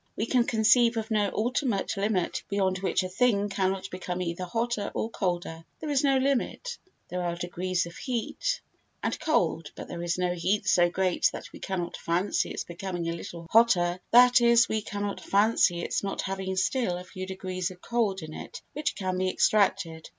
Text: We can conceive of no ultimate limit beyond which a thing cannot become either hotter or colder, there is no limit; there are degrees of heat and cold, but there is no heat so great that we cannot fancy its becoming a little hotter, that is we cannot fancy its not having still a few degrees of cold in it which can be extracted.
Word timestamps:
We 0.15 0.25
can 0.25 0.45
conceive 0.45 0.97
of 0.97 1.11
no 1.11 1.29
ultimate 1.31 1.95
limit 1.95 2.41
beyond 2.49 2.79
which 2.79 3.03
a 3.03 3.07
thing 3.07 3.49
cannot 3.49 3.91
become 3.91 4.19
either 4.19 4.45
hotter 4.45 4.89
or 4.95 5.11
colder, 5.11 5.63
there 5.79 5.91
is 5.91 6.03
no 6.03 6.17
limit; 6.17 6.79
there 7.09 7.21
are 7.21 7.35
degrees 7.35 7.85
of 7.85 7.95
heat 7.95 8.61
and 9.03 9.19
cold, 9.19 9.69
but 9.75 9.87
there 9.87 10.01
is 10.01 10.17
no 10.17 10.33
heat 10.33 10.65
so 10.67 10.89
great 10.89 11.29
that 11.33 11.51
we 11.53 11.59
cannot 11.59 11.97
fancy 11.97 12.49
its 12.49 12.63
becoming 12.63 13.09
a 13.09 13.13
little 13.15 13.45
hotter, 13.51 13.99
that 14.09 14.41
is 14.41 14.67
we 14.67 14.81
cannot 14.81 15.21
fancy 15.21 15.83
its 15.83 16.01
not 16.01 16.23
having 16.23 16.55
still 16.55 16.97
a 16.97 17.03
few 17.03 17.27
degrees 17.27 17.69
of 17.69 17.79
cold 17.79 18.23
in 18.23 18.33
it 18.33 18.63
which 18.73 18.95
can 18.95 19.19
be 19.19 19.29
extracted. 19.29 20.09